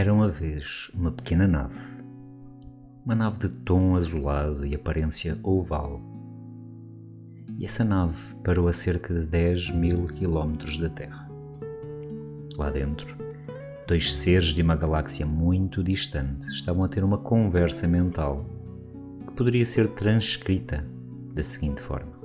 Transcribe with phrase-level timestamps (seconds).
[0.00, 1.78] Era uma vez uma pequena nave,
[3.04, 6.00] uma nave de tom azulado e aparência oval.
[7.58, 11.30] E essa nave parou a cerca de 10 mil quilómetros da Terra.
[12.56, 13.14] Lá dentro,
[13.86, 18.46] dois seres de uma galáxia muito distante estavam a ter uma conversa mental
[19.26, 20.82] que poderia ser transcrita
[21.34, 22.18] da seguinte forma: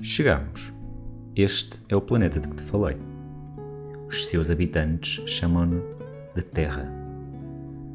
[0.00, 0.74] Chegamos.
[1.36, 3.15] Este é o planeta de que te falei.
[4.08, 5.82] Os seus habitantes chamam-no
[6.34, 6.88] de Terra.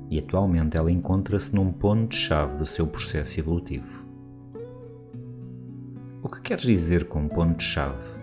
[0.09, 4.05] E atualmente ela encontra-se num ponto-chave do seu processo evolutivo.
[6.21, 8.19] O que queres dizer com ponto-chave?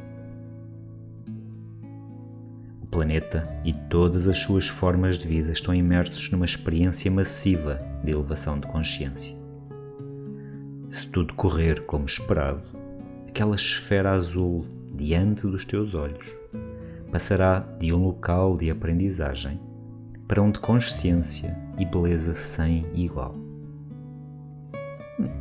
[2.83, 8.13] O planeta e todas as suas formas de vida estão imersos numa experiência massiva de
[8.13, 9.35] elevação de consciência.
[10.91, 12.63] Se tudo correr como esperado,
[13.27, 16.38] aquela esfera azul diante dos teus olhos
[17.11, 19.61] passará de um local de aprendizagem
[20.27, 23.35] para um de consciência e beleza sem igual.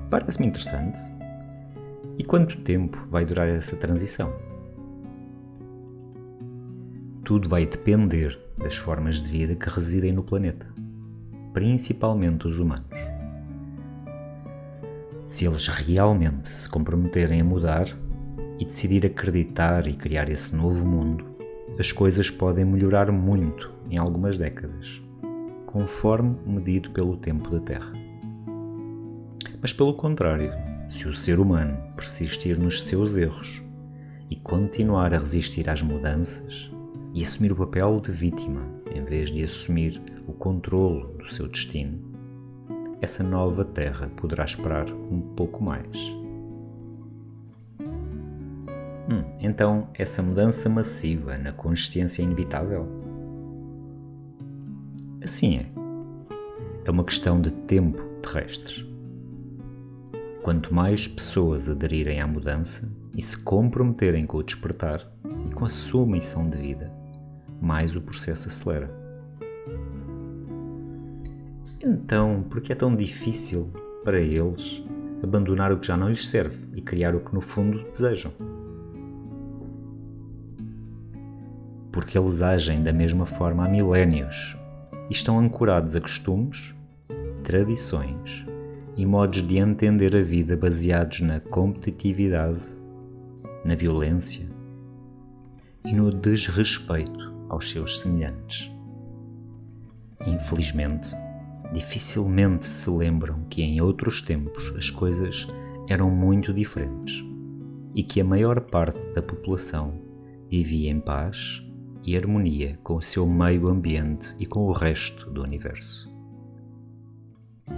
[0.10, 1.00] Parece-me interessante.
[2.18, 4.34] E quanto tempo vai durar essa transição?
[7.24, 10.66] Tudo vai depender das formas de vida que residem no planeta,
[11.54, 12.98] principalmente os humanos.
[15.28, 17.86] Se eles realmente se comprometerem a mudar
[18.58, 21.37] e decidir acreditar e criar esse novo mundo,
[21.80, 25.02] as coisas podem melhorar muito em algumas décadas,
[25.66, 27.94] conforme medido pelo tempo da Terra.
[29.62, 30.52] Mas, pelo contrário,
[30.88, 33.64] se o ser humano persistir nos seus erros
[34.30, 36.72] e continuar a resistir às mudanças
[37.14, 38.62] e assumir o papel de vítima
[38.94, 42.00] em vez de assumir o controlo do seu destino,
[43.00, 46.17] essa nova Terra poderá esperar um pouco mais.
[49.10, 52.86] Hum, então, essa mudança massiva na consciência é inevitável?
[55.24, 55.66] Assim é.
[56.84, 58.86] É uma questão de tempo terrestre.
[60.42, 65.10] Quanto mais pessoas aderirem à mudança e se comprometerem com o despertar
[65.50, 66.92] e com a sua missão de vida,
[67.62, 68.90] mais o processo acelera.
[71.82, 73.72] Então, por que é tão difícil
[74.04, 74.84] para eles
[75.24, 78.32] abandonar o que já não lhes serve e criar o que no fundo desejam?
[81.98, 84.56] Porque eles agem da mesma forma há milénios
[85.10, 86.76] e estão ancorados a costumes,
[87.44, 88.46] tradições
[88.96, 92.62] e modos de entender a vida baseados na competitividade,
[93.66, 94.48] na violência
[95.84, 98.72] e no desrespeito aos seus semelhantes.
[100.28, 101.16] Infelizmente,
[101.74, 105.48] dificilmente se lembram que em outros tempos as coisas
[105.90, 107.26] eram muito diferentes
[107.96, 110.00] e que a maior parte da população
[110.48, 111.66] vivia em paz
[112.04, 116.12] e harmonia com o seu meio ambiente e com o resto do universo.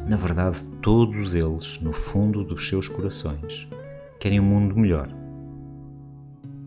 [0.07, 3.67] Na verdade, todos eles, no fundo dos seus corações,
[4.19, 5.09] querem um mundo melhor.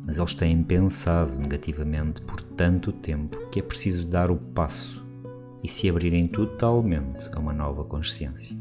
[0.04, 5.06] Mas eles têm pensado negativamente por tanto tempo que é preciso dar o passo
[5.62, 8.56] e se abrirem totalmente a uma nova consciência.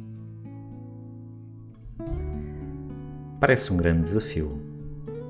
[3.40, 4.62] Parece um grande desafio.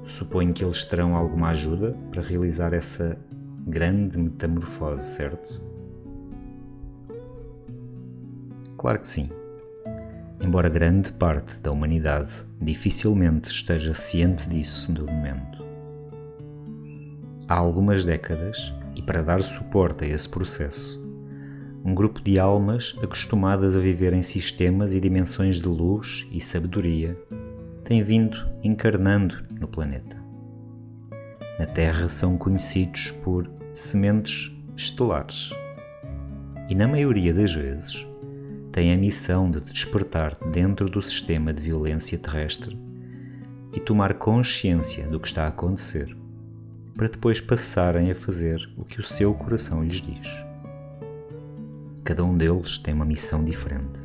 [0.04, 3.18] Suponho que eles terão alguma ajuda para realizar essa
[3.68, 5.62] grande metamorfose, certo?
[8.78, 9.30] Claro que sim.
[10.40, 15.64] Embora grande parte da humanidade dificilmente esteja ciente disso no momento.
[17.48, 21.00] Há algumas décadas, e para dar suporte a esse processo,
[21.84, 27.18] um grupo de almas acostumadas a viver em sistemas e dimensões de luz e sabedoria
[27.84, 30.21] tem vindo encarnando no planeta
[31.62, 35.52] na Terra são conhecidos por sementes estelares
[36.68, 38.04] e, na maioria das vezes,
[38.72, 42.76] têm a missão de despertar dentro do sistema de violência terrestre
[43.76, 46.18] e tomar consciência do que está a acontecer,
[46.98, 50.28] para depois passarem a fazer o que o seu coração lhes diz.
[52.04, 54.00] Cada um deles tem uma missão diferente,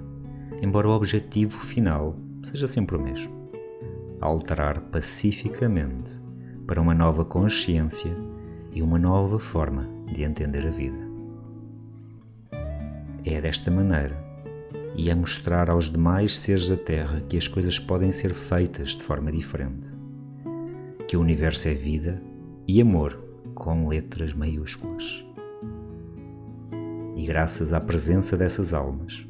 [0.61, 3.33] embora o objetivo final seja sempre o mesmo:
[4.21, 6.26] alterar pacificamente
[6.67, 8.17] para uma nova consciência
[8.73, 10.99] e uma nova forma de entender a vida.
[13.25, 14.17] É desta maneira
[14.97, 19.03] e a mostrar aos demais seres da Terra que as coisas podem ser feitas de
[19.03, 19.91] forma diferente,
[21.07, 22.21] que o universo é vida
[22.67, 23.23] e amor
[23.55, 25.25] com letras maiúsculas.
[27.15, 29.27] E graças à presença dessas almas,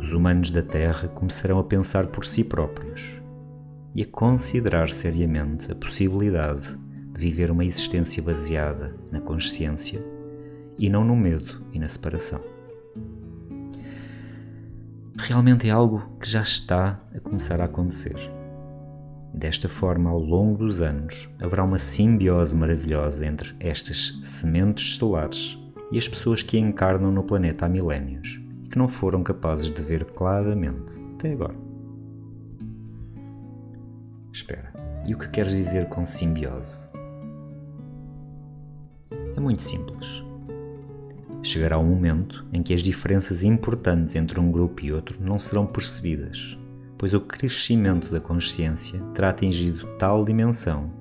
[0.00, 3.23] os humanos da Terra começarão a pensar por si próprios
[3.94, 6.76] e a considerar seriamente a possibilidade
[7.12, 10.04] de viver uma existência baseada na consciência
[10.76, 12.40] e não no medo e na separação.
[15.16, 18.16] Realmente é algo que já está a começar a acontecer.
[19.32, 25.58] Desta forma, ao longo dos anos, haverá uma simbiose maravilhosa entre estas sementes estelares
[25.92, 29.82] e as pessoas que encarnam no planeta há milénios e que não foram capazes de
[29.82, 31.73] ver claramente até agora.
[34.34, 34.72] Espera,
[35.06, 36.90] e o que queres dizer com simbiose?
[39.36, 40.24] É muito simples.
[41.40, 45.64] Chegará um momento em que as diferenças importantes entre um grupo e outro não serão
[45.64, 46.58] percebidas,
[46.98, 50.92] pois o crescimento da consciência terá atingido tal dimensão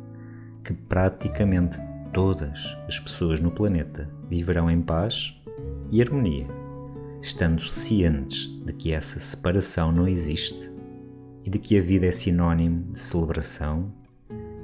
[0.64, 1.80] que praticamente
[2.14, 5.36] todas as pessoas no planeta viverão em paz
[5.90, 6.46] e harmonia,
[7.20, 10.72] estando cientes de que essa separação não existe
[11.44, 13.92] e de que a vida é sinônimo de celebração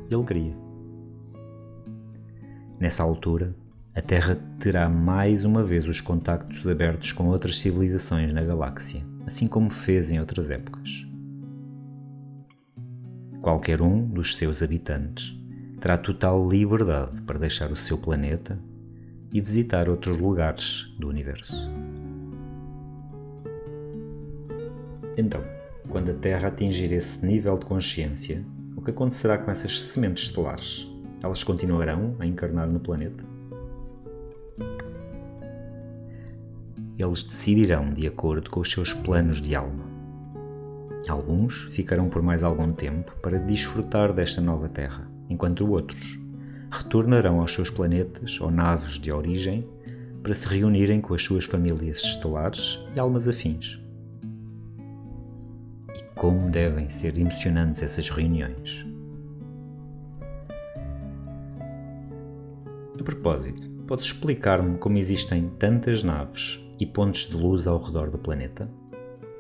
[0.10, 0.56] e alegria.
[2.80, 3.54] Nessa altura,
[3.94, 9.48] a Terra terá mais uma vez os contactos abertos com outras civilizações na galáxia, assim
[9.48, 11.06] como fez em outras épocas.
[13.42, 15.38] Qualquer um dos seus habitantes
[15.81, 18.60] terá total liberdade para deixar o seu planeta
[19.34, 21.70] e visitar outros lugares do universo.
[25.18, 25.44] Então,
[25.90, 28.46] quando a Terra atingir esse nível de consciência,
[28.76, 30.88] o que acontecerá com essas sementes estelares?
[31.22, 33.24] Elas continuarão a encarnar no planeta?
[36.98, 39.84] Eles decidirão de acordo com os seus planos de alma.
[41.08, 46.20] Alguns ficarão por mais algum tempo para desfrutar desta nova Terra enquanto outros
[46.72, 49.68] retornarão aos seus planetas ou naves de origem
[50.22, 53.89] para se reunirem com as suas famílias estelares e almas afins.
[56.19, 58.86] Como devem ser emocionantes essas reuniões!
[63.00, 68.18] A propósito, podes explicar-me como existem tantas naves e pontos de luz ao redor do
[68.18, 68.69] planeta?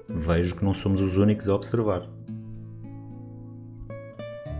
[0.07, 2.09] Vejo que não somos os únicos a observar.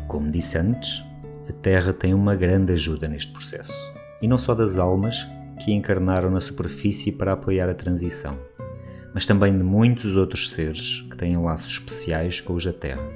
[0.10, 1.02] Como disse antes,
[1.48, 5.26] a Terra tem uma grande ajuda neste processo, e não só das almas
[5.58, 8.38] que encarnaram na superfície para apoiar a transição,
[9.14, 13.08] mas também de muitos outros seres que têm laços especiais com os da Terra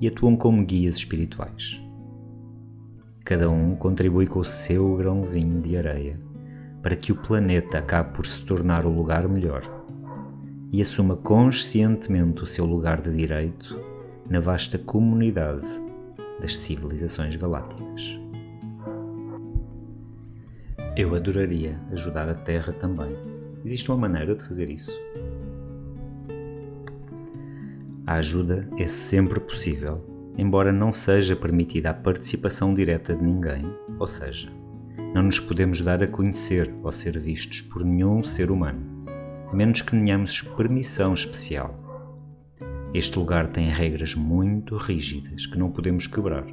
[0.00, 1.80] e atuam como guias espirituais.
[3.24, 6.18] Cada um contribui com o seu grãozinho de areia
[6.82, 9.62] para que o planeta acabe por se tornar o lugar melhor
[10.72, 13.78] e assuma conscientemente o seu lugar de direito
[14.28, 15.68] na vasta comunidade
[16.40, 18.18] das civilizações galácticas.
[20.96, 23.31] Eu adoraria ajudar a Terra também.
[23.64, 24.92] Existe uma maneira de fazer isso?
[28.06, 30.04] A ajuda é sempre possível,
[30.36, 33.64] embora não seja permitida a participação direta de ninguém,
[33.98, 34.50] ou seja,
[35.14, 39.04] não nos podemos dar a conhecer ou ser vistos por nenhum ser humano,
[39.50, 41.82] a menos que tenhamos permissão especial
[42.94, 46.44] este lugar tem regras muito rígidas que não podemos quebrar.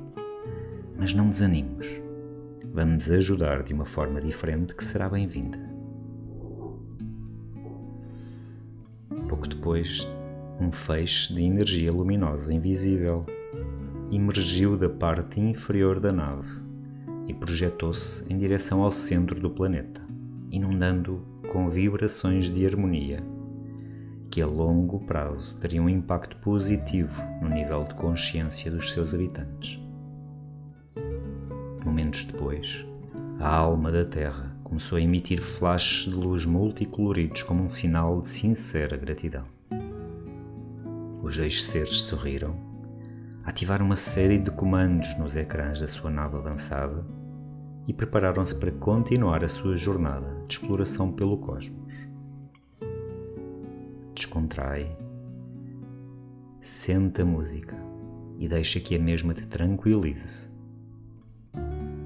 [0.98, 2.02] Mas não desanimos.
[2.72, 5.60] Vamos ajudar de uma forma diferente que será bem-vinda.
[9.60, 10.10] Depois,
[10.58, 13.26] um feixe de energia luminosa invisível
[14.10, 16.50] emergiu da parte inferior da nave
[17.28, 20.02] e projetou-se em direção ao centro do planeta,
[20.50, 23.22] inundando com vibrações de harmonia
[24.32, 29.78] que a longo prazo teria um impacto positivo no nível de consciência dos seus habitantes.
[31.84, 32.86] Momentos depois,
[33.40, 38.30] a alma da Terra começou a emitir flashes de luz multicoloridos como um sinal de
[38.30, 39.59] sincera gratidão.
[41.30, 42.56] Os dois seres sorriram,
[43.44, 47.06] ativaram uma série de comandos nos ecrãs da sua nave avançada
[47.88, 51.94] e prepararam-se para continuar a sua jornada de exploração pelo cosmos
[54.16, 54.98] descontrai,
[56.60, 57.78] sente a música
[58.40, 60.50] e deixa que a mesma te tranquilize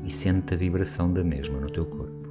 [0.04, 2.23] e sente a vibração da mesma no teu corpo.